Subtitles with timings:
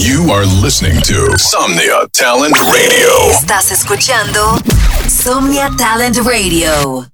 [0.00, 3.30] You are listening to Somnia Talent Radio.
[3.32, 4.56] Estás escuchando
[5.06, 7.06] Somnia Talent Radio.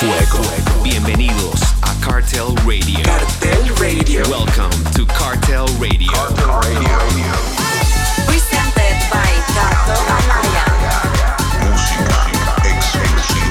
[0.00, 0.42] Fuego.
[0.82, 3.04] Bienvenidos a Cartel Radio.
[3.04, 4.22] Cartel Radio.
[4.28, 6.10] Welcome to Cartel Radio.
[6.10, 6.98] Cartel Radio.
[8.26, 10.66] Presented by Gato Anaya.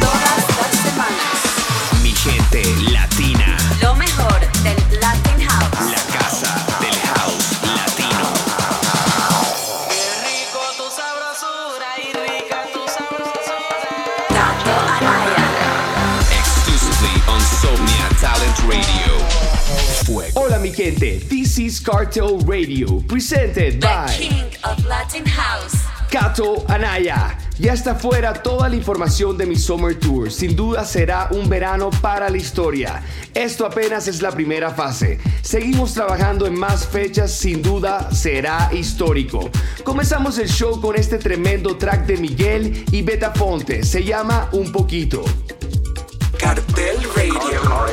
[0.02, 1.40] Todas las semanas.
[2.04, 2.99] Mi gente latina.
[20.50, 25.76] Hola mi gente, this is Cartel Radio, presented The by King of Latin House.
[26.10, 27.38] Kato Anaya.
[27.60, 30.32] Ya está fuera toda la información de mi Summer Tour.
[30.32, 33.04] Sin duda será un verano para la historia.
[33.36, 35.20] Esto apenas es la primera fase.
[35.44, 39.52] Seguimos trabajando en más fechas, sin duda será histórico.
[39.84, 43.84] Comenzamos el show con este tremendo track de Miguel y Beta Fonte.
[43.84, 45.24] Se llama Un Poquito.
[46.40, 47.89] Cartel Radio.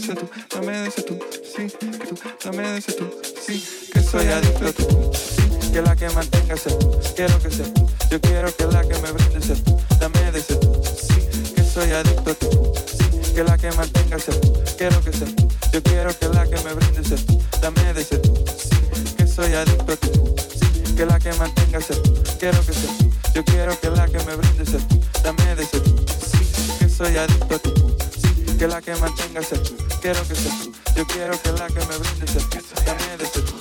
[0.00, 3.10] Me sea tú, dame de ese tú, sí, que tú, dame de ese tú,
[3.44, 7.50] sí, que soy adicto a tú, sí, que la que mantenga sea tú, quiero que
[7.50, 7.66] sea.
[7.74, 11.52] Tú, yo quiero que la que me brindes sea tú, dame de ese tú, sí,
[11.54, 15.28] que soy adicto a tú, sí, que la que mantenga sea tú, quiero que sea.
[15.36, 19.14] Tú, yo quiero que la que me brindes sea tú, dame de ese tú, sí,
[19.16, 22.90] que soy adicto a tú, sí, que la que mantenga sea tú, quiero que sea.
[22.98, 26.78] Tú, yo quiero que la que me brindes sea tú, dame de ese tú, sí,
[26.78, 30.52] que soy adicto a tú, sí, que la que mantenga sea tú, quiero que sea
[30.62, 33.54] tú, yo quiero que la que me brinde sea tú, de ese tú.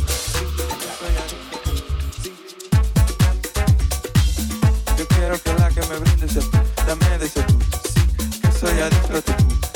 [4.97, 6.57] Yo quiero que la que me brinde sea tú,
[6.87, 9.33] dame de tú, sí, que soy adicto a tú,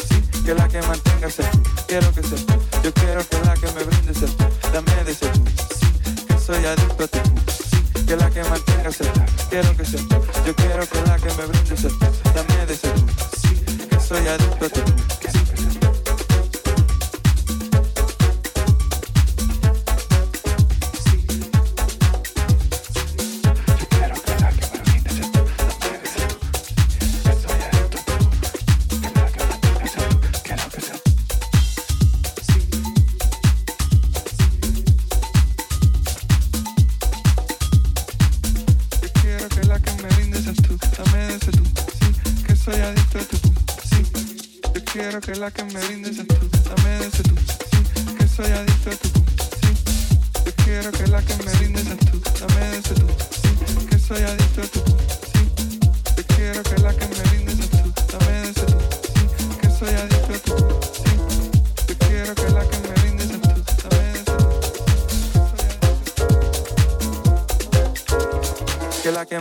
[0.08, 3.54] sí, que la que mantenga sea tú, quiero que sea tú, yo quiero que la
[3.56, 7.20] que me brinde sea tú, dame de tú, sí, que soy adicto a tú,
[7.60, 10.23] sí, que la que mantenga sea tú, quiero que sea tú,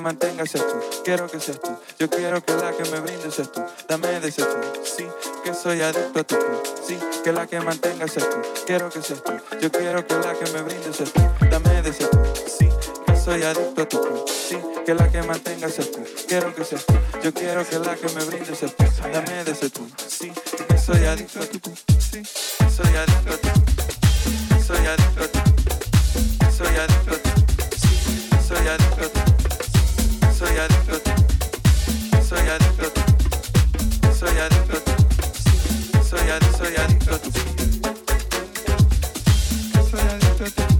[0.03, 1.79] Que la que mantenga seas tú, quiero que seas tú.
[1.99, 4.57] Yo quiero que la que me brinde seas tú, dame de ese tú.
[4.83, 5.07] Sí,
[5.45, 6.37] que soy adicto a tu
[6.85, 9.33] Sí, que la que mantenga seas tú, quiero que seas tú.
[9.61, 12.19] Yo quiero que la que me brinde seas tú, dame de ese tú.
[12.59, 12.69] Sí,
[13.07, 16.84] que soy adicto a tu Sí, que la que mantenga seas tú, quiero que seas
[16.84, 16.95] tú.
[17.22, 19.89] Yo quiero que la que me brinde seas tú, dame de ese tú.
[20.09, 20.33] Sí,
[20.69, 21.60] que soy adicto a tu
[22.01, 23.61] Sí, que soy adicto a tu
[40.42, 40.72] soy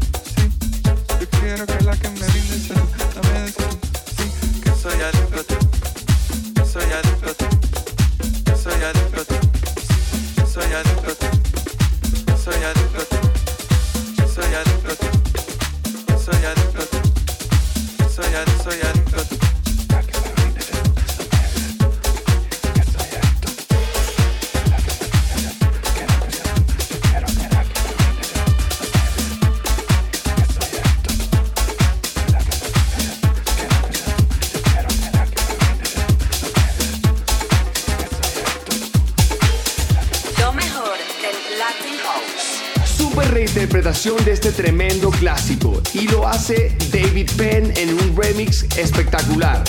[46.49, 49.63] David Penn en un remix espectacular.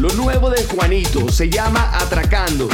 [0.00, 2.70] Lo nuevo de Juanito se llama Atracando.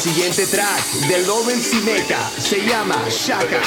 [0.00, 2.30] Siguiente track de Loven Cimeca.
[2.38, 3.60] Se llama Shaka.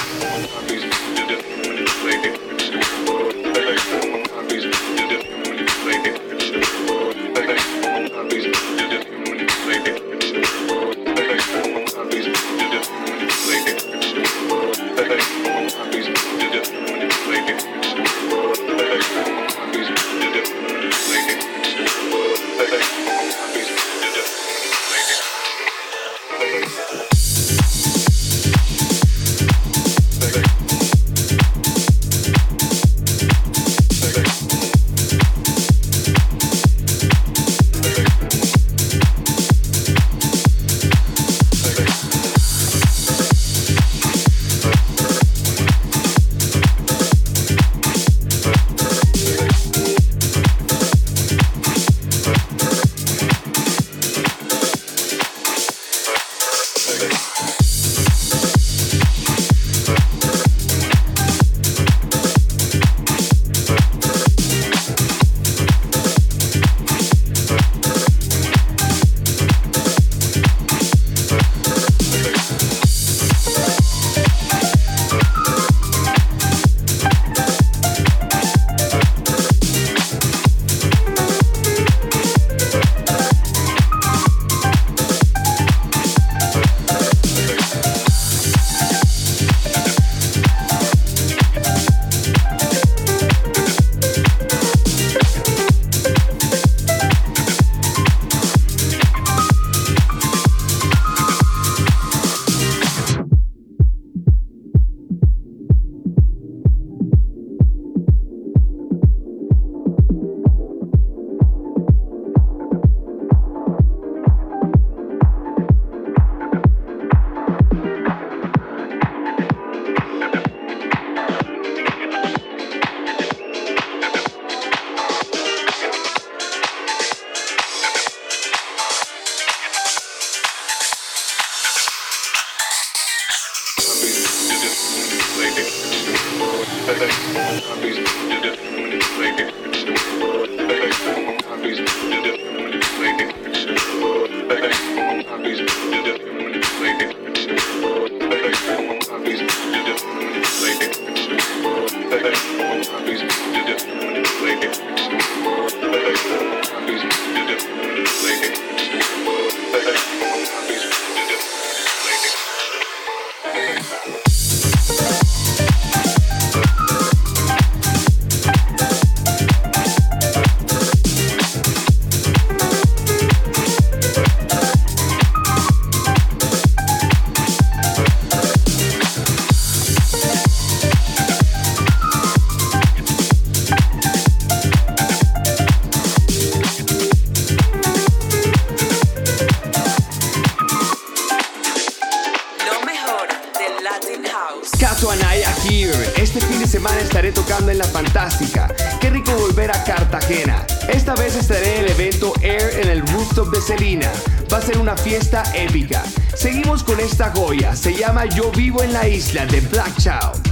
[203.64, 204.12] Celina.
[204.52, 206.04] Va a ser una fiesta épica.
[206.36, 207.76] Seguimos con esta joya.
[207.76, 210.43] Se llama Yo vivo en la isla de Black Child.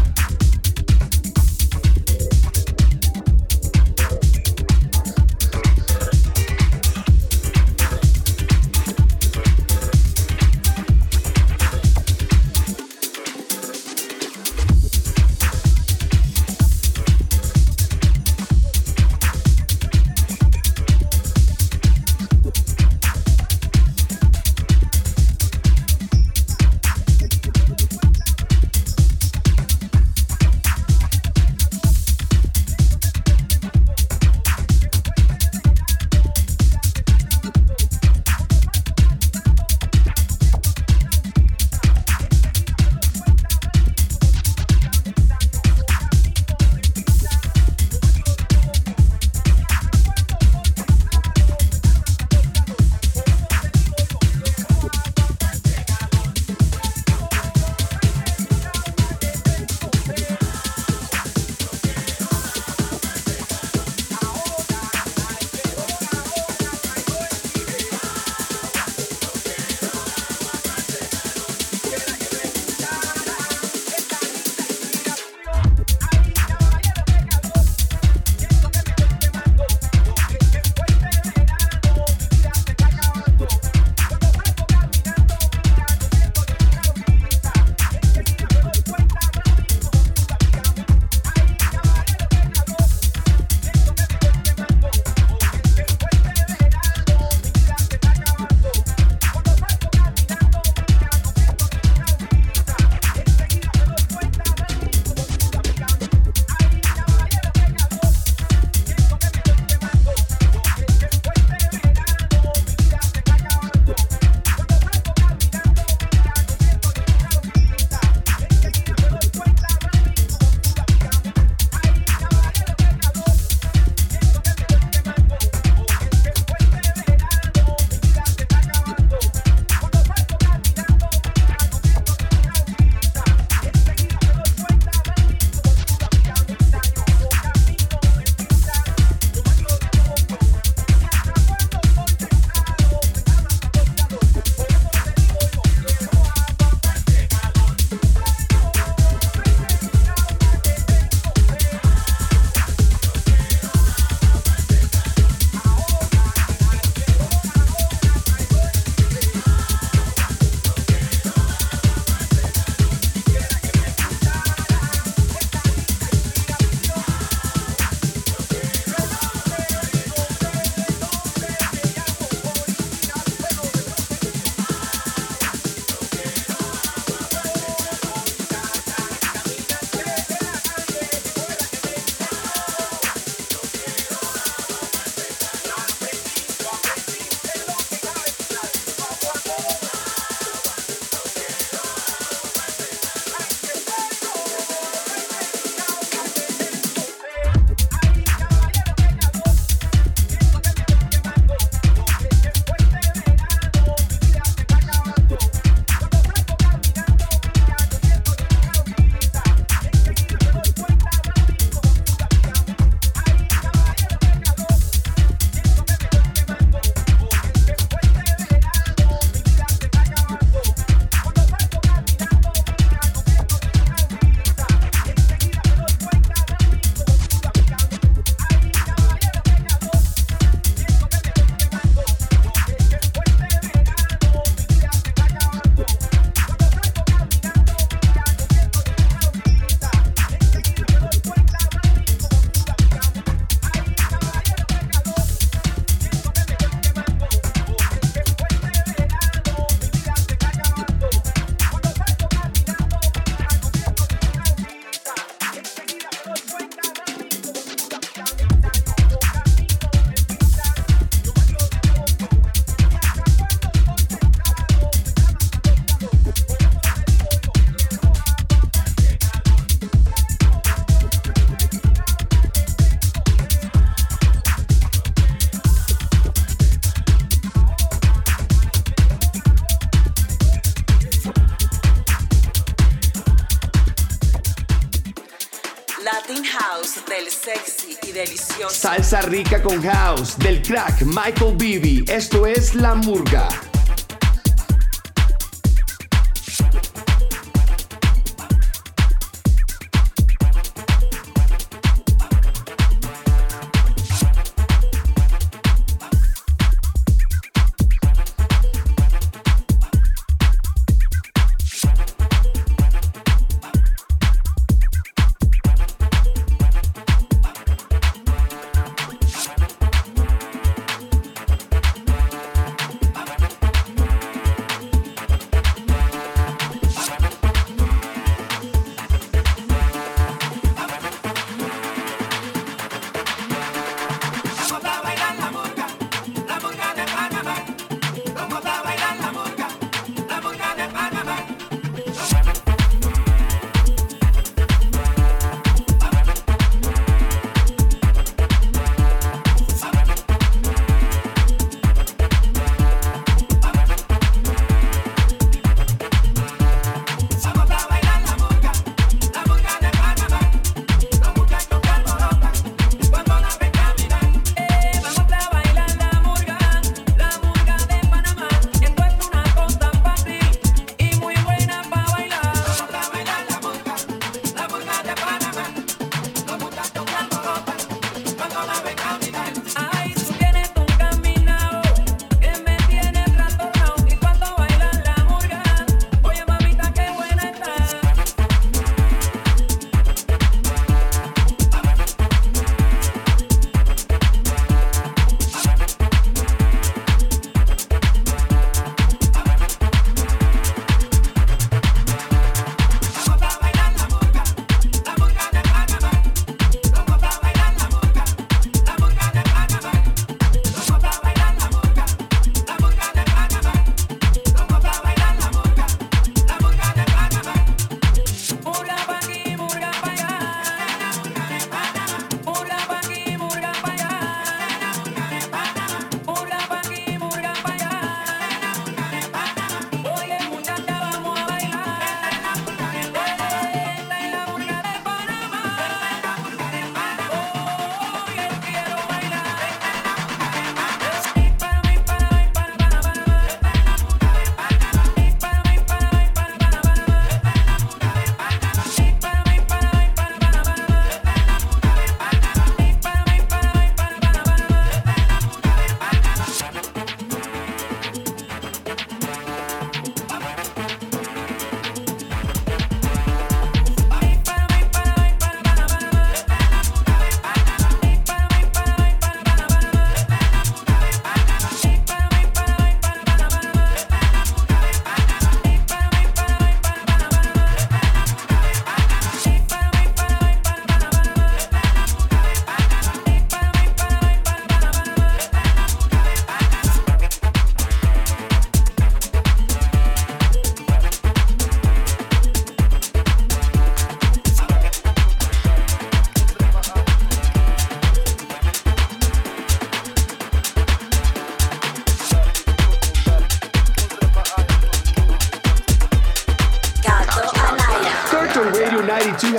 [289.19, 292.05] Rica con house del crack Michael Bibi.
[292.07, 293.60] Esto es La Murga.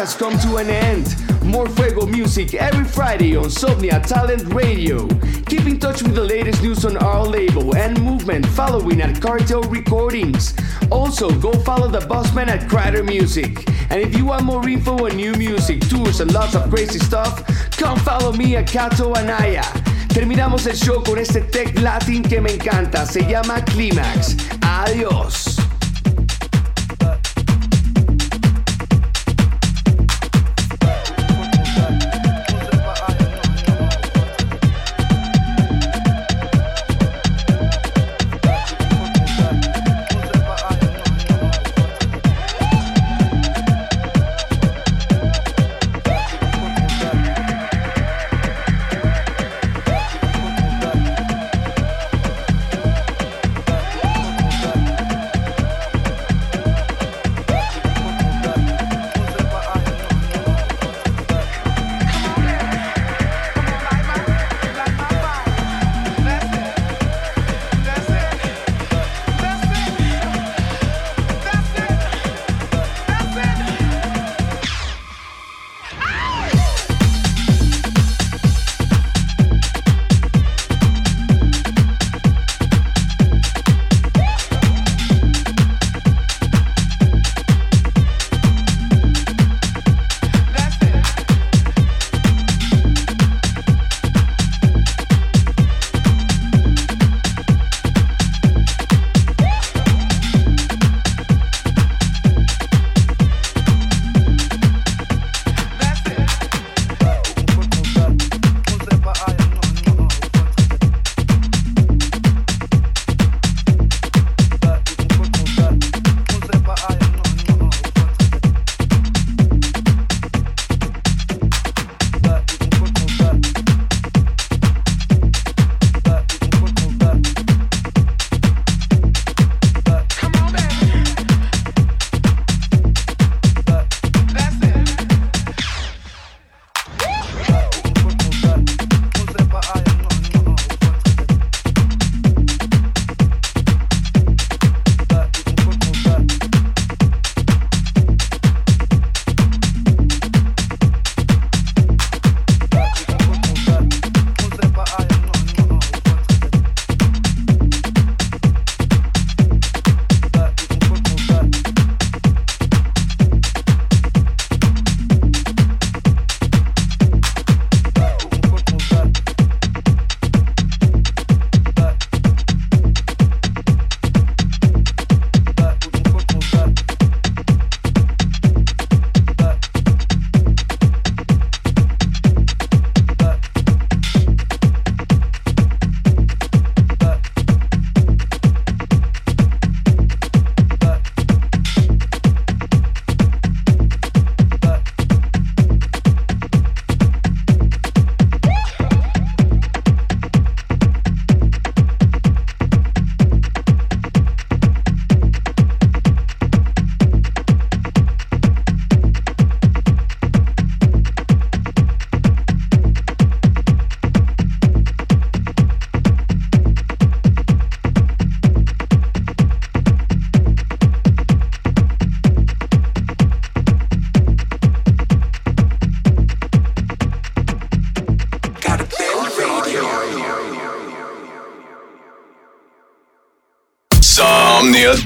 [0.02, 1.14] Has come to an end.
[1.44, 5.06] More Fuego music every Friday on Somnia Talent Radio.
[5.46, 9.62] Keep in touch with the latest news on our label and movement following at Cartel
[9.62, 10.54] Recordings.
[10.90, 13.64] Also, go follow the bossman at Crider Music.
[13.90, 17.46] And if you want more info on new music, tours, and lots of crazy stuff,
[17.78, 19.62] come follow me at Kato Anaya.
[20.08, 23.06] Terminamos el show con este tech latin que me encanta.
[23.06, 24.34] Se llama Climax.
[24.62, 25.62] Adiós.